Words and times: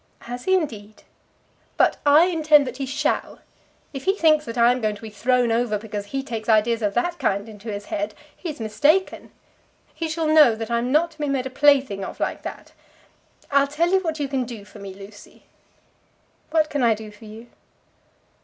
"Has 0.21 0.45
he 0.45 0.55
indeed?" 0.55 1.03
"But 1.77 1.97
I 2.07 2.25
intend 2.25 2.65
that 2.65 2.77
he 2.77 2.87
shall. 2.87 3.37
If 3.93 4.05
he 4.05 4.15
thinks 4.15 4.45
that 4.45 4.57
I 4.57 4.71
am 4.71 4.81
going 4.81 4.95
to 4.95 5.01
be 5.03 5.11
thrown 5.11 5.51
over 5.51 5.77
because 5.77 6.07
he 6.07 6.23
takes 6.23 6.49
ideas 6.49 6.81
of 6.81 6.95
that 6.95 7.19
kind 7.19 7.47
into 7.47 7.71
his 7.71 7.85
head, 7.85 8.15
he's 8.35 8.59
mistaken. 8.59 9.29
He 9.93 10.09
shall 10.09 10.25
know 10.25 10.55
that 10.55 10.71
I'm 10.71 10.91
not 10.91 11.11
to 11.11 11.19
be 11.19 11.29
made 11.29 11.45
a 11.45 11.51
plaything 11.51 12.03
of 12.03 12.19
like 12.19 12.41
that. 12.41 12.71
I'll 13.51 13.67
tell 13.67 13.89
you 13.91 13.99
what 13.99 14.19
you 14.19 14.27
can 14.27 14.43
do 14.43 14.65
for 14.65 14.79
me, 14.79 14.91
Lucy." 14.95 15.43
"What 16.49 16.71
can 16.71 16.81
I 16.81 16.95
do 16.95 17.11
for 17.11 17.25
you?" 17.25 17.45